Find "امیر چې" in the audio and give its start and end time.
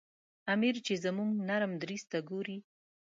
0.53-0.93